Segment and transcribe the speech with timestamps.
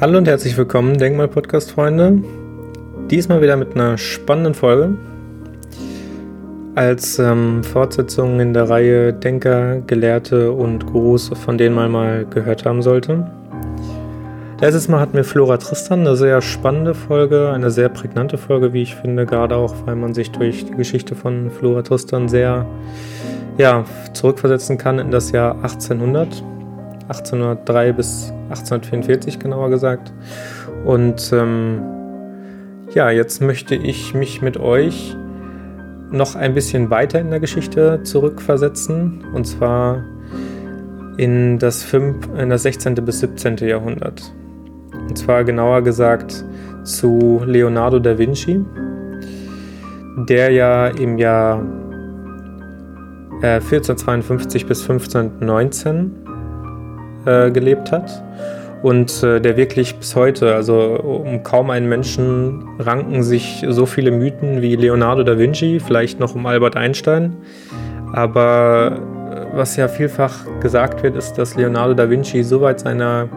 [0.00, 2.20] Hallo und herzlich willkommen, Denkmal-Podcast-Freunde.
[3.12, 4.96] Diesmal wieder mit einer spannenden Folge.
[6.74, 12.64] Als ähm, Fortsetzung in der Reihe Denker, Gelehrte und Gurus, von denen man mal gehört
[12.64, 13.30] haben sollte.
[14.60, 18.82] Letztes Mal hatten wir Flora Tristan, eine sehr spannende Folge, eine sehr prägnante Folge, wie
[18.82, 22.66] ich finde, gerade auch, weil man sich durch die Geschichte von Flora Tristan sehr
[23.58, 26.42] ja, zurückversetzen kann in das Jahr 1800.
[27.08, 30.12] 1803 bis 1844 genauer gesagt.
[30.84, 31.80] Und ähm,
[32.94, 35.16] ja, jetzt möchte ich mich mit euch
[36.10, 39.24] noch ein bisschen weiter in der Geschichte zurückversetzen.
[39.34, 40.04] Und zwar
[41.16, 42.94] in das, 5, in das 16.
[42.96, 43.56] bis 17.
[43.58, 44.32] Jahrhundert.
[44.92, 46.44] Und zwar genauer gesagt
[46.84, 48.60] zu Leonardo da Vinci,
[50.28, 51.62] der ja im Jahr
[53.42, 56.23] 1452 äh, bis 1519
[57.26, 58.22] äh, gelebt hat
[58.84, 64.10] und äh, der wirklich bis heute, also um kaum einen Menschen ranken sich so viele
[64.10, 67.34] Mythen wie Leonardo da Vinci, vielleicht noch um Albert Einstein.
[68.12, 68.98] Aber
[69.32, 73.30] äh, was ja vielfach gesagt wird, ist, dass Leonardo da Vinci so weit seiner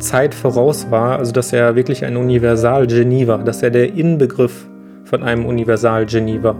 [0.00, 4.66] Zeit voraus war, also dass er wirklich ein Universalgenie war, dass er der Inbegriff
[5.04, 6.56] von einem Universalgenie war.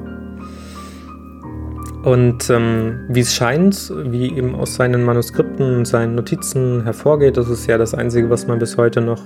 [2.02, 7.50] Und ähm, wie es scheint, wie eben aus seinen Manuskripten und seinen Notizen hervorgeht, das
[7.50, 9.20] ist ja das Einzige, was man bis heute noch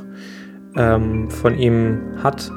[0.76, 2.50] ähm, von ihm hat,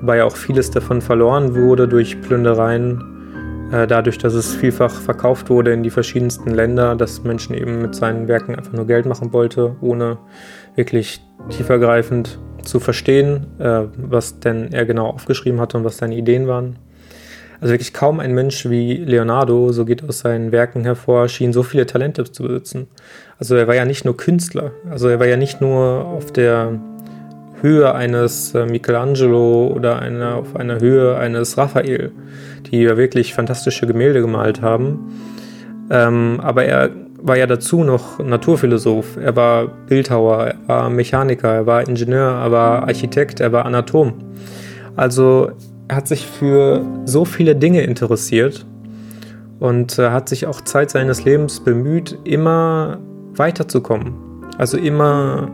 [0.00, 5.72] wobei auch vieles davon verloren wurde durch Plündereien, äh, dadurch, dass es vielfach verkauft wurde
[5.72, 9.76] in die verschiedensten Länder, dass Menschen eben mit seinen Werken einfach nur Geld machen wollte,
[9.80, 10.18] ohne
[10.74, 16.48] wirklich tiefergreifend zu verstehen, äh, was denn er genau aufgeschrieben hatte und was seine Ideen
[16.48, 16.76] waren.
[17.60, 21.62] Also wirklich kaum ein Mensch wie Leonardo, so geht aus seinen Werken hervor, schien so
[21.62, 22.88] viele Talente zu besitzen.
[23.38, 26.78] Also er war ja nicht nur Künstler, also er war ja nicht nur auf der
[27.60, 32.12] Höhe eines äh, Michelangelo oder einer, auf einer Höhe eines Raphael,
[32.70, 35.12] die ja wirklich fantastische Gemälde gemalt haben.
[35.90, 36.90] Ähm, aber er
[37.22, 42.50] war ja dazu noch Naturphilosoph, er war Bildhauer, er war Mechaniker, er war Ingenieur, er
[42.50, 44.14] war Architekt, er war Anatom.
[44.96, 45.50] Also
[45.90, 48.64] er hat sich für so viele Dinge interessiert
[49.58, 53.00] und äh, hat sich auch Zeit seines Lebens bemüht, immer
[53.34, 54.14] weiterzukommen.
[54.56, 55.50] Also immer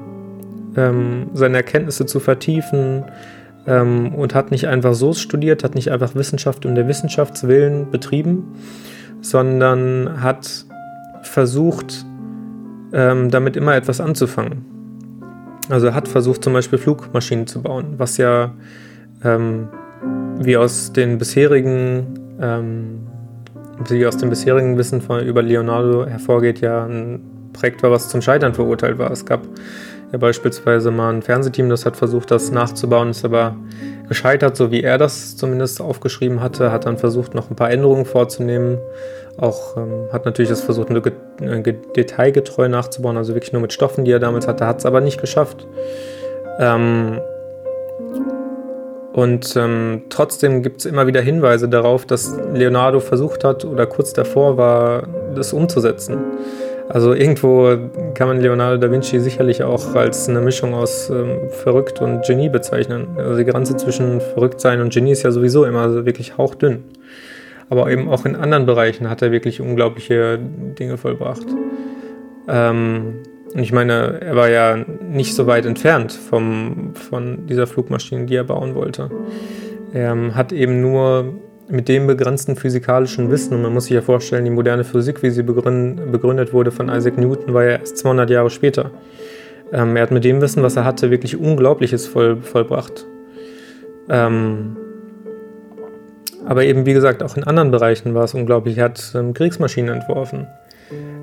[0.76, 3.04] ähm, seine Erkenntnisse zu vertiefen
[3.66, 8.44] ähm, und hat nicht einfach so studiert, hat nicht einfach Wissenschaft um der Wissenschaftswillen betrieben,
[9.22, 10.66] sondern hat
[11.22, 12.04] versucht,
[12.92, 14.66] ähm, damit immer etwas anzufangen.
[15.70, 18.52] Also er hat versucht zum Beispiel Flugmaschinen zu bauen, was ja
[19.24, 19.68] ähm,
[20.38, 23.06] wie aus den bisherigen, ähm,
[23.88, 27.20] wie aus dem bisherigen Wissen von, über Leonardo hervorgeht, ja ein
[27.52, 29.10] Projekt war, was zum Scheitern verurteilt war.
[29.10, 29.42] Es gab
[30.12, 33.56] ja beispielsweise mal ein Fernsehteam, das hat versucht, das nachzubauen, ist aber
[34.08, 38.04] gescheitert, so wie er das zumindest aufgeschrieben hatte, hat dann versucht, noch ein paar Änderungen
[38.04, 38.78] vorzunehmen.
[39.38, 41.02] Auch ähm, hat natürlich das versucht, nur
[41.96, 45.20] detailgetreu nachzubauen, also wirklich nur mit Stoffen, die er damals hatte, hat es aber nicht
[45.20, 45.66] geschafft.
[46.58, 47.20] Ähm,
[49.16, 54.12] und ähm, trotzdem gibt es immer wieder Hinweise darauf, dass Leonardo versucht hat oder kurz
[54.12, 56.18] davor war, das umzusetzen.
[56.90, 57.78] Also irgendwo
[58.12, 62.50] kann man Leonardo da Vinci sicherlich auch als eine Mischung aus ähm, verrückt und Genie
[62.50, 63.16] bezeichnen.
[63.16, 66.84] Also die Grenze zwischen Verrücktsein und Genie ist ja sowieso immer wirklich hauchdünn.
[67.70, 70.38] Aber eben auch in anderen Bereichen hat er wirklich unglaubliche
[70.78, 71.46] Dinge vollbracht.
[72.48, 73.22] Ähm,
[73.56, 78.34] und ich meine, er war ja nicht so weit entfernt vom, von dieser Flugmaschine, die
[78.34, 79.10] er bauen wollte.
[79.94, 81.32] Er hat eben nur
[81.66, 85.30] mit dem begrenzten physikalischen Wissen, und man muss sich ja vorstellen, die moderne Physik, wie
[85.30, 88.90] sie begründet wurde von Isaac Newton, war ja erst 200 Jahre später.
[89.72, 93.06] Ähm, er hat mit dem Wissen, was er hatte, wirklich Unglaubliches voll, vollbracht.
[94.10, 94.76] Ähm,
[96.44, 98.76] aber eben, wie gesagt, auch in anderen Bereichen war es unglaublich.
[98.76, 100.46] Er hat ähm, Kriegsmaschinen entworfen.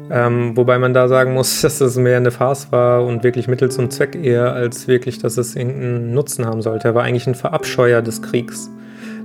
[0.10, 3.72] Ähm, wobei man da sagen muss, dass das mehr eine Farce war und wirklich Mittel
[3.72, 6.90] zum Zweck eher, als wirklich, dass es irgendeinen Nutzen haben sollte.
[6.90, 8.70] Er war eigentlich ein Verabscheuer des Kriegs.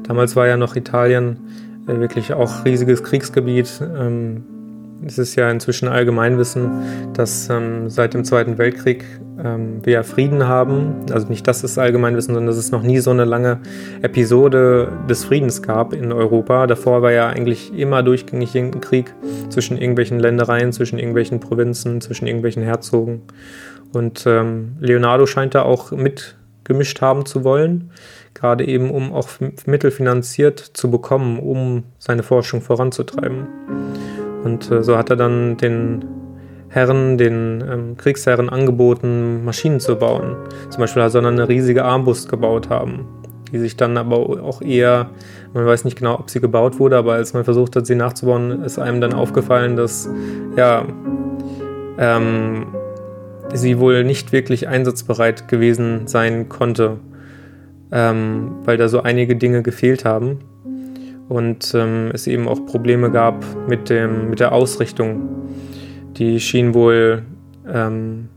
[0.04, 1.38] Damals war ja noch Italien
[1.86, 3.80] äh, wirklich auch riesiges Kriegsgebiet.
[3.80, 4.44] Ähm,
[5.06, 9.04] es ist ja inzwischen Allgemeinwissen, dass ähm, seit dem Zweiten Weltkrieg
[9.42, 11.06] ähm, wir Frieden haben.
[11.12, 13.58] Also nicht das ist Allgemeinwissen, sondern dass es noch nie so eine lange
[14.02, 16.66] Episode des Friedens gab in Europa.
[16.66, 19.14] Davor war ja eigentlich immer durchgängig irgendein Krieg
[19.50, 23.22] zwischen irgendwelchen Ländereien, zwischen irgendwelchen Provinzen, zwischen irgendwelchen Herzogen.
[23.92, 27.90] Und ähm, Leonardo scheint da auch mitgemischt haben zu wollen,
[28.34, 29.28] gerade eben um auch
[29.66, 33.46] Mittel finanziert zu bekommen, um seine Forschung voranzutreiben.
[34.48, 36.04] Und äh, so hat er dann den
[36.70, 40.36] Herren, den ähm, Kriegsherren angeboten, Maschinen zu bauen.
[40.70, 43.06] Zum Beispiel soll er eine riesige Armbrust gebaut haben,
[43.52, 45.10] die sich dann aber auch eher,
[45.52, 48.62] man weiß nicht genau, ob sie gebaut wurde, aber als man versucht hat, sie nachzubauen,
[48.64, 50.08] ist einem dann aufgefallen, dass
[50.56, 50.86] ja,
[51.98, 52.66] ähm,
[53.52, 56.98] sie wohl nicht wirklich einsatzbereit gewesen sein konnte,
[57.92, 60.38] ähm, weil da so einige Dinge gefehlt haben
[61.28, 65.28] und ähm, es eben auch Probleme gab mit, dem, mit der Ausrichtung.
[66.16, 67.22] Die schien wohl
[67.70, 68.28] ähm,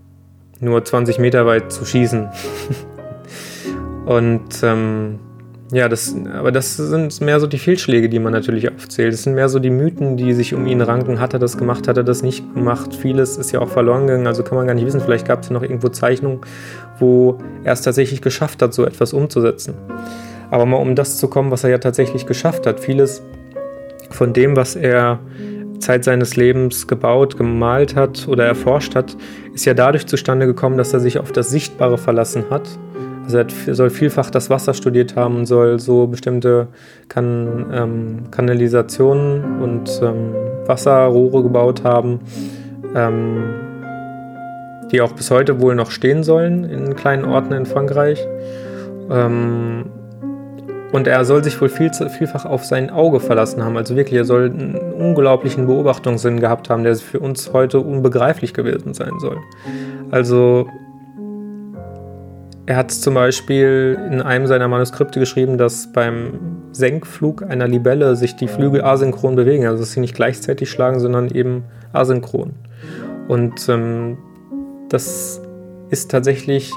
[0.60, 2.28] nur 20 Meter weit zu schießen.
[4.06, 5.20] und ähm,
[5.72, 9.14] ja, das, aber das sind mehr so die Fehlschläge, die man natürlich aufzählt.
[9.14, 11.22] Das sind mehr so die Mythen, die sich um ihn ranken.
[11.22, 12.94] Hat er das gemacht, hat er das nicht gemacht?
[12.94, 15.00] Vieles ist ja auch verloren gegangen, also kann man gar nicht wissen.
[15.00, 16.42] Vielleicht gab es ja noch irgendwo Zeichnungen,
[17.00, 19.76] wo er es tatsächlich geschafft hat, so etwas umzusetzen.
[20.52, 22.80] Aber mal um das zu kommen, was er ja tatsächlich geschafft hat.
[22.80, 23.24] Vieles
[24.12, 25.20] von dem, was er
[25.80, 29.18] Zeit seines Lebens gebaut, gemalt hat oder erforscht hat,
[29.56, 32.78] ist ja dadurch zustande gekommen, dass er sich auf das Sichtbare verlassen hat
[33.24, 33.38] also
[33.68, 36.68] er soll vielfach das Wasser studiert haben und soll so bestimmte
[37.08, 40.34] kan ähm, Kanalisationen und ähm,
[40.66, 42.20] Wasserrohre gebaut haben,
[42.96, 43.44] ähm,
[44.92, 48.28] die auch bis heute wohl noch stehen sollen in kleinen Orten in Frankreich.
[49.10, 49.86] Ähm,
[50.92, 53.78] und er soll sich wohl viel, vielfach auf sein Auge verlassen haben.
[53.78, 58.94] Also wirklich, er soll einen unglaublichen Beobachtungssinn gehabt haben, der für uns heute unbegreiflich gewesen
[58.94, 59.38] sein soll.
[60.10, 60.68] Also
[62.66, 66.40] er hat zum Beispiel in einem seiner Manuskripte geschrieben, dass beim
[66.72, 71.30] Senkflug einer Libelle sich die Flügel asynchron bewegen, also dass sie nicht gleichzeitig schlagen, sondern
[71.30, 72.54] eben asynchron.
[73.28, 74.18] Und ähm,
[74.90, 75.42] das
[75.90, 76.72] ist tatsächlich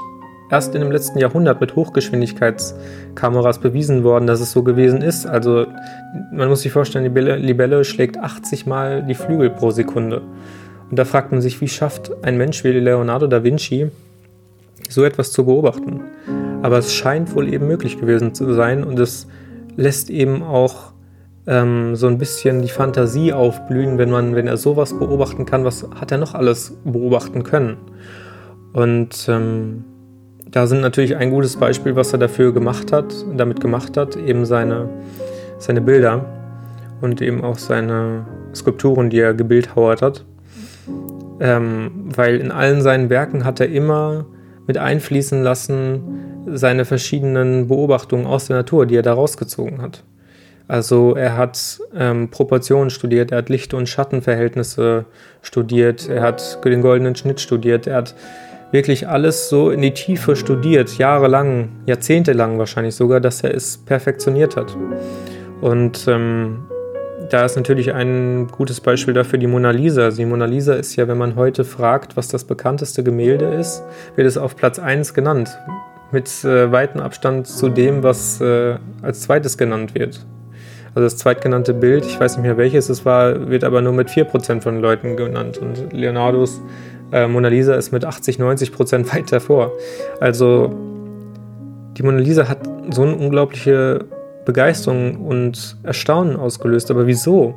[0.49, 5.25] erst in dem letzten Jahrhundert mit Hochgeschwindigkeitskameras bewiesen worden, dass es so gewesen ist.
[5.25, 5.65] Also
[6.31, 10.21] man muss sich vorstellen, die Libelle schlägt 80 Mal die Flügel pro Sekunde.
[10.89, 13.89] Und da fragt man sich, wie schafft ein Mensch wie Leonardo da Vinci
[14.89, 16.01] so etwas zu beobachten.
[16.61, 19.27] Aber es scheint wohl eben möglich gewesen zu sein und es
[19.75, 20.93] lässt eben auch
[21.47, 25.87] ähm, so ein bisschen die Fantasie aufblühen, wenn man, wenn er sowas beobachten kann, was
[25.99, 27.77] hat er noch alles beobachten können.
[28.73, 29.85] Und ähm,
[30.49, 34.45] da sind natürlich ein gutes Beispiel, was er dafür gemacht hat, damit gemacht hat, eben
[34.45, 34.89] seine,
[35.57, 36.25] seine Bilder
[37.01, 40.23] und eben auch seine Skulpturen, die er gebildhauert hat.
[41.39, 44.25] Ähm, weil in allen seinen Werken hat er immer
[44.67, 46.01] mit einfließen lassen,
[46.47, 50.03] seine verschiedenen Beobachtungen aus der Natur, die er da rausgezogen hat.
[50.67, 55.05] Also er hat ähm, Proportionen studiert, er hat Licht- und Schattenverhältnisse
[55.41, 58.15] studiert, er hat den goldenen Schnitt studiert, er hat
[58.75, 64.57] wirklich alles so in die Tiefe studiert, jahrelang, jahrzehntelang wahrscheinlich sogar, dass er es perfektioniert
[64.57, 64.75] hat.
[65.61, 66.65] Und ähm,
[67.29, 70.03] da ist natürlich ein gutes Beispiel dafür die Mona Lisa.
[70.03, 73.81] Also die Mona Lisa ist ja, wenn man heute fragt, was das bekannteste Gemälde ist,
[74.17, 75.57] wird es auf Platz 1 genannt.
[76.11, 80.25] Mit äh, weitem Abstand zu dem, was äh, als zweites genannt wird.
[80.89, 84.09] Also das zweitgenannte Bild, ich weiß nicht mehr welches es war, wird aber nur mit
[84.09, 85.57] 4% von Leuten genannt.
[85.57, 86.61] Und Leonardos
[87.11, 89.71] äh, Mona Lisa ist mit 80, 90% weit davor.
[90.19, 90.71] Also
[91.97, 92.59] die Mona Lisa hat
[92.91, 94.05] so eine unglaubliche
[94.45, 96.91] Begeisterung und Erstaunen ausgelöst.
[96.91, 97.55] Aber wieso?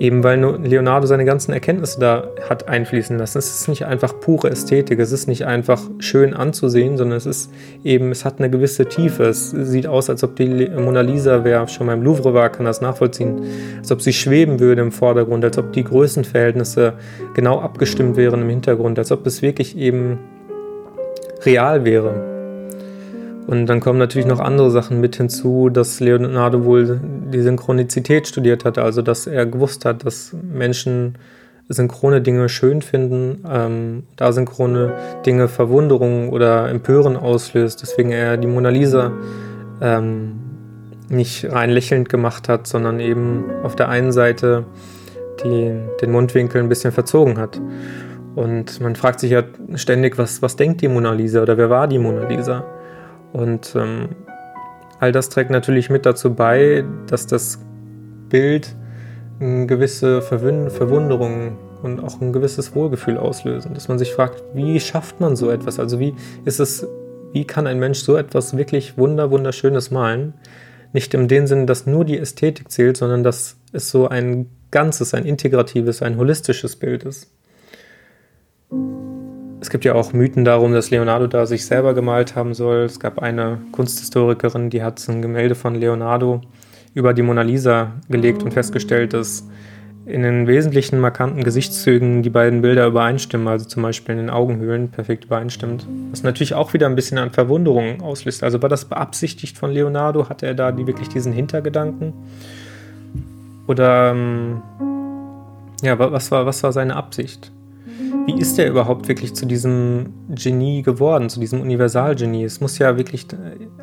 [0.00, 3.38] Eben weil Leonardo seine ganzen Erkenntnisse da hat einfließen lassen.
[3.38, 7.52] Es ist nicht einfach pure Ästhetik, es ist nicht einfach schön anzusehen, sondern es ist
[7.84, 9.24] eben, es hat eine gewisse Tiefe.
[9.24, 12.66] Es sieht aus, als ob die Mona Lisa, wer schon mal im Louvre war, kann
[12.66, 13.44] das nachvollziehen,
[13.78, 16.94] als ob sie schweben würde im Vordergrund, als ob die Größenverhältnisse
[17.34, 20.18] genau abgestimmt wären im Hintergrund, als ob es wirklich eben
[21.44, 22.33] real wäre.
[23.46, 27.00] Und dann kommen natürlich noch andere Sachen mit hinzu, dass Leonardo wohl
[27.32, 31.18] die Synchronizität studiert hat, also dass er gewusst hat, dass Menschen
[31.68, 34.92] synchrone Dinge schön finden, ähm, asynchrone
[35.24, 39.12] Dinge Verwunderung oder Empören auslöst, deswegen er die Mona Lisa
[39.80, 40.40] ähm,
[41.08, 44.64] nicht rein lächelnd gemacht hat, sondern eben auf der einen Seite
[45.42, 47.60] die, den Mundwinkel ein bisschen verzogen hat.
[48.34, 49.42] Und man fragt sich ja
[49.74, 52.64] ständig, was, was denkt die Mona Lisa oder wer war die Mona Lisa?
[53.34, 54.10] Und ähm,
[55.00, 57.58] all das trägt natürlich mit dazu bei, dass das
[58.28, 58.74] Bild
[59.40, 63.74] eine gewisse Verwunderung und auch ein gewisses Wohlgefühl auslösen.
[63.74, 65.80] Dass man sich fragt, wie schafft man so etwas?
[65.80, 66.14] Also wie
[66.44, 66.86] ist es,
[67.32, 70.34] wie kann ein Mensch so etwas wirklich wunder, wunderschönes malen?
[70.92, 75.12] Nicht in dem Sinne, dass nur die Ästhetik zählt, sondern dass es so ein ganzes,
[75.12, 77.32] ein integratives, ein holistisches Bild ist.
[79.64, 82.80] Es gibt ja auch Mythen darum, dass Leonardo da sich selber gemalt haben soll.
[82.80, 86.42] Es gab eine Kunsthistorikerin, die hat ein Gemälde von Leonardo
[86.92, 89.48] über die Mona Lisa gelegt und festgestellt, dass
[90.04, 94.90] in den wesentlichen markanten Gesichtszügen die beiden Bilder übereinstimmen, also zum Beispiel in den Augenhöhlen
[94.90, 95.86] perfekt übereinstimmt.
[96.10, 98.44] Was natürlich auch wieder ein bisschen an Verwunderung auslöst.
[98.44, 100.28] Also war das beabsichtigt von Leonardo?
[100.28, 102.12] Hatte er da die, wirklich diesen Hintergedanken?
[103.66, 104.60] Oder ähm,
[105.80, 107.50] ja, was war, was war seine Absicht?
[108.26, 112.44] Wie ist er überhaupt wirklich zu diesem Genie geworden, zu diesem Universalgenie?
[112.44, 113.26] Es muss ja wirklich,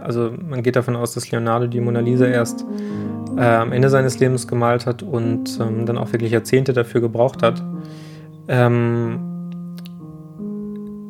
[0.02, 2.66] also man geht davon aus, dass Leonardo die Mona Lisa erst
[3.38, 7.44] äh, am Ende seines Lebens gemalt hat und ähm, dann auch wirklich Jahrzehnte dafür gebraucht
[7.44, 7.64] hat.
[8.48, 9.20] Ähm,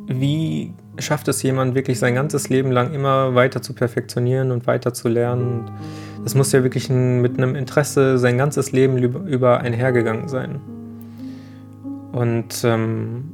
[0.08, 4.92] wie schafft es jemand wirklich sein ganzes Leben lang immer weiter zu perfektionieren und weiter
[4.92, 5.70] zu lernen?
[6.22, 10.60] Das muss ja wirklich ein, mit einem Interesse sein ganzes Leben über, über einhergegangen sein.
[12.12, 13.32] Und ähm,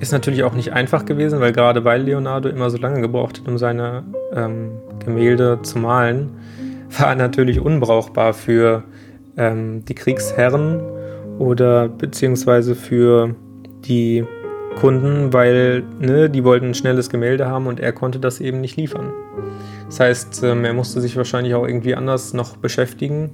[0.00, 3.48] ist natürlich auch nicht einfach gewesen, weil gerade weil Leonardo immer so lange gebraucht hat,
[3.48, 4.72] um seine ähm,
[5.04, 6.30] Gemälde zu malen,
[6.98, 8.82] war er natürlich unbrauchbar für
[9.36, 10.80] ähm, die Kriegsherren
[11.38, 13.34] oder beziehungsweise für
[13.84, 14.24] die
[14.80, 18.76] Kunden, weil ne, die wollten ein schnelles Gemälde haben und er konnte das eben nicht
[18.76, 19.12] liefern.
[19.86, 23.30] Das heißt, ähm, er musste sich wahrscheinlich auch irgendwie anders noch beschäftigen.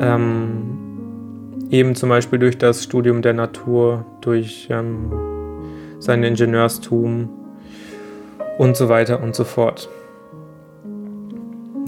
[0.00, 0.78] Ähm,
[1.72, 5.10] eben zum Beispiel durch das Studium der Natur, durch ähm,
[5.98, 7.30] sein Ingenieurstum
[8.58, 9.88] und so weiter und so fort.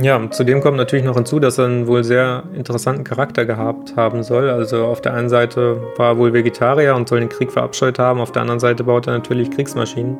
[0.00, 4.24] Ja, zudem kommt natürlich noch hinzu, dass er einen wohl sehr interessanten Charakter gehabt haben
[4.24, 4.50] soll.
[4.50, 8.20] Also auf der einen Seite war er wohl Vegetarier und soll den Krieg verabscheut haben,
[8.20, 10.18] auf der anderen Seite baut er natürlich Kriegsmaschinen.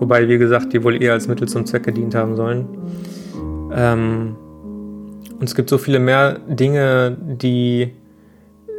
[0.00, 2.66] Wobei, wie gesagt, die wohl eher als Mittel zum Zweck gedient haben sollen.
[3.72, 4.36] Ähm,
[5.38, 7.92] und es gibt so viele mehr Dinge, die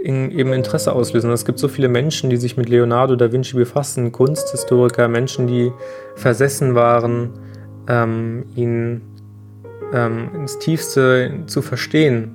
[0.03, 1.31] eben Interesse auslösen.
[1.31, 5.71] Es gibt so viele Menschen, die sich mit Leonardo da Vinci befassen, Kunsthistoriker, Menschen, die
[6.15, 7.31] versessen waren,
[7.87, 9.01] ähm, ihn
[9.93, 12.33] ähm, ins Tiefste zu verstehen.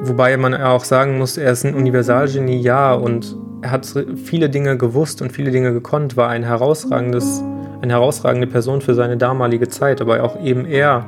[0.00, 3.86] Wobei man auch sagen muss, er ist ein Universalgenie, ja, und er hat
[4.24, 7.42] viele Dinge gewusst und viele Dinge gekonnt, war ein herausragendes,
[7.80, 11.06] eine herausragende Person für seine damalige Zeit, aber auch eben er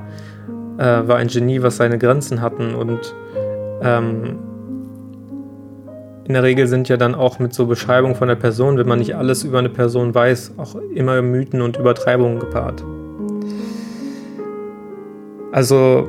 [0.79, 3.15] äh, war ein Genie, was seine Grenzen hatten und
[3.83, 4.39] ähm,
[6.29, 8.99] in der Regel sind ja dann auch mit so Beschreibungen von der Person, wenn man
[8.99, 12.85] nicht alles über eine Person weiß, auch immer Mythen und Übertreibungen gepaart.
[15.53, 16.07] Also,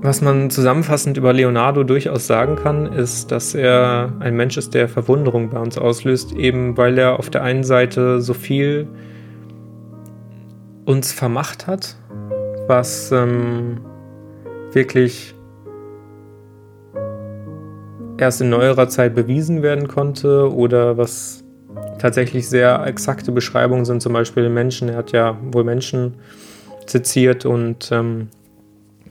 [0.00, 4.88] was man zusammenfassend über Leonardo durchaus sagen kann, ist, dass er ein Mensch ist, der
[4.88, 8.88] Verwunderung bei uns auslöst, eben weil er auf der einen Seite so viel
[10.86, 11.96] uns vermacht hat,
[12.68, 13.82] was ähm,
[14.72, 15.34] wirklich
[18.22, 21.44] erst in neuerer Zeit bewiesen werden konnte oder was
[21.98, 24.88] tatsächlich sehr exakte Beschreibungen sind, zum Beispiel Menschen.
[24.88, 26.14] Er hat ja wohl Menschen
[26.86, 28.28] seziert und ähm,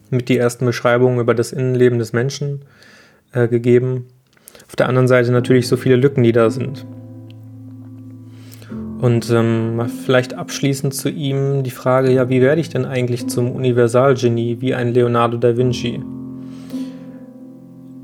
[0.09, 2.63] mit die ersten Beschreibungen über das Innenleben des Menschen
[3.33, 4.07] äh, gegeben.
[4.67, 6.85] Auf der anderen Seite natürlich so viele Lücken, die da sind.
[8.99, 13.51] Und ähm, vielleicht abschließend zu ihm die Frage, ja, wie werde ich denn eigentlich zum
[13.51, 16.01] Universalgenie wie ein Leonardo da Vinci?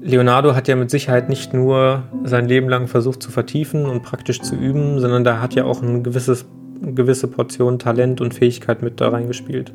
[0.08, 4.40] Leonardo hat ja mit Sicherheit nicht nur sein Leben lang versucht zu vertiefen und praktisch
[4.40, 6.46] zu üben, sondern da hat ja auch ein gewisses,
[6.82, 9.74] eine gewisse Portion Talent und Fähigkeit mit da reingespielt.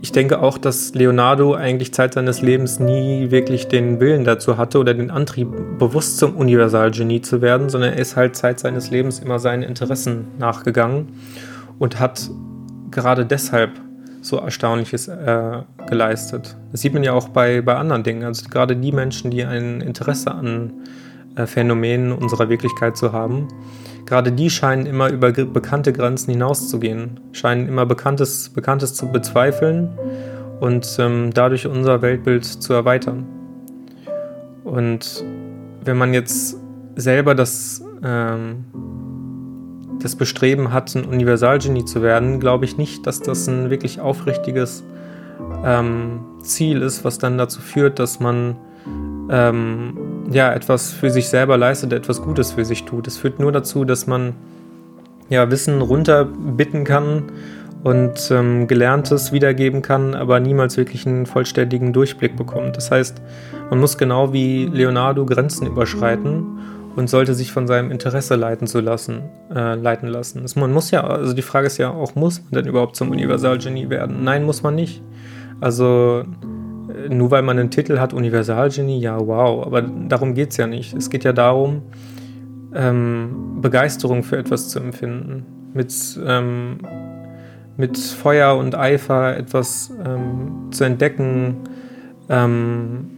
[0.00, 4.78] Ich denke auch, dass Leonardo eigentlich Zeit seines Lebens nie wirklich den Willen dazu hatte
[4.78, 5.48] oder den Antrieb,
[5.78, 10.28] bewusst zum Universalgenie zu werden, sondern er ist halt Zeit seines Lebens immer seinen Interessen
[10.38, 11.08] nachgegangen
[11.78, 12.30] und hat
[12.90, 13.72] gerade deshalb
[14.24, 16.56] so Erstaunliches äh, geleistet.
[16.72, 18.24] Das sieht man ja auch bei, bei anderen Dingen.
[18.24, 20.72] Also gerade die Menschen, die ein Interesse an
[21.36, 23.48] äh, Phänomenen unserer Wirklichkeit zu haben,
[24.06, 29.90] gerade die scheinen immer über bekannte Grenzen hinauszugehen, scheinen immer Bekanntes, Bekanntes zu bezweifeln
[30.60, 33.26] und ähm, dadurch unser Weltbild zu erweitern.
[34.64, 35.22] Und
[35.84, 36.56] wenn man jetzt
[36.96, 38.64] selber das ähm,
[40.04, 44.84] das Bestreben hat, ein Universalgenie zu werden, glaube ich nicht, dass das ein wirklich aufrichtiges
[45.64, 48.56] ähm, Ziel ist, was dann dazu führt, dass man
[49.30, 49.96] ähm,
[50.30, 53.06] ja etwas für sich selber leistet, etwas Gutes für sich tut.
[53.06, 54.34] Es führt nur dazu, dass man
[55.30, 57.22] ja Wissen runterbitten kann
[57.82, 62.76] und ähm, Gelerntes wiedergeben kann, aber niemals wirklich einen vollständigen Durchblick bekommt.
[62.76, 63.22] Das heißt,
[63.70, 66.58] man muss genau wie Leonardo Grenzen überschreiten
[66.96, 69.22] und sollte sich von seinem Interesse leiten zu lassen,
[69.54, 70.42] äh, leiten lassen.
[70.42, 73.10] Das, man muss ja, also die Frage ist ja auch, muss man denn überhaupt zum
[73.10, 74.22] Universalgenie werden?
[74.22, 75.02] Nein, muss man nicht.
[75.60, 76.24] Also
[76.88, 80.66] äh, nur weil man einen Titel hat, Universalgenie, ja, wow, aber darum geht es ja
[80.66, 80.94] nicht.
[80.94, 81.82] Es geht ja darum,
[82.74, 85.92] ähm, Begeisterung für etwas zu empfinden, mit,
[86.24, 86.78] ähm,
[87.76, 91.56] mit Feuer und Eifer etwas ähm, zu entdecken,
[92.28, 93.10] ähm,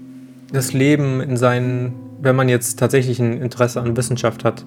[0.53, 4.65] das Leben in seinen, wenn man jetzt tatsächlich ein Interesse an Wissenschaft hat,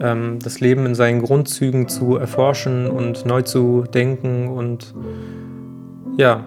[0.00, 4.94] ähm, das Leben in seinen Grundzügen zu erforschen und neu zu denken und
[6.16, 6.44] ja,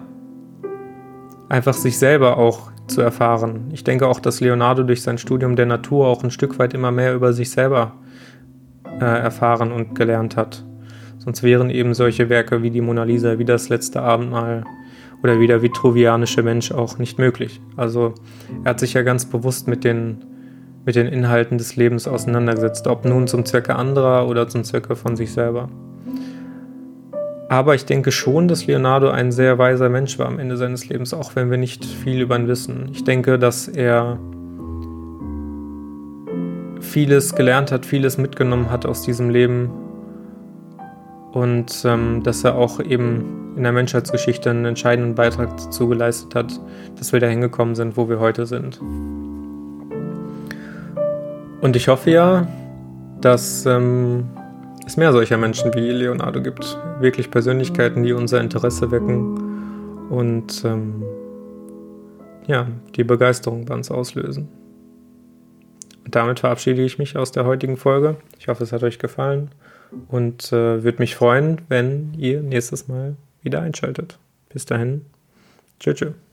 [1.48, 3.70] einfach sich selber auch zu erfahren.
[3.72, 6.90] Ich denke auch, dass Leonardo durch sein Studium der Natur auch ein Stück weit immer
[6.90, 7.92] mehr über sich selber
[9.00, 10.64] äh, erfahren und gelernt hat.
[11.18, 14.64] Sonst wären eben solche Werke wie die Mona Lisa, wie das letzte Abendmahl
[15.22, 17.60] oder wie der vitruvianische Mensch auch nicht möglich.
[17.76, 18.14] Also
[18.64, 20.24] er hat sich ja ganz bewusst mit den,
[20.86, 25.16] mit den Inhalten des Lebens auseinandergesetzt, ob nun zum Zwecke anderer oder zum Zwecke von
[25.16, 25.68] sich selber.
[27.48, 31.12] Aber ich denke schon, dass Leonardo ein sehr weiser Mensch war am Ende seines Lebens,
[31.12, 32.90] auch wenn wir nicht viel über ihn wissen.
[32.92, 34.20] Ich denke, dass er
[36.80, 39.70] vieles gelernt hat, vieles mitgenommen hat aus diesem Leben
[41.32, 46.60] und ähm, dass er auch eben in der Menschheitsgeschichte einen entscheidenden Beitrag dazu geleistet hat,
[46.98, 48.80] dass wir dahin gekommen sind, wo wir heute sind.
[51.60, 52.46] Und ich hoffe ja,
[53.20, 54.28] dass ähm,
[54.86, 61.04] es mehr solcher Menschen wie Leonardo gibt, wirklich Persönlichkeiten, die unser Interesse wecken und ähm,
[62.46, 64.48] ja, die Begeisterung bei uns auslösen.
[66.04, 68.16] Und damit verabschiede ich mich aus der heutigen Folge.
[68.38, 69.50] Ich hoffe, es hat euch gefallen
[70.08, 74.18] und äh, würde mich freuen, wenn ihr nächstes Mal wieder einschaltet.
[74.52, 75.06] Bis dahin,
[75.78, 75.96] tschüss.
[75.96, 76.29] tschüss.